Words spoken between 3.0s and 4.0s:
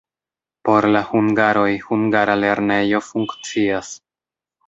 funkcias.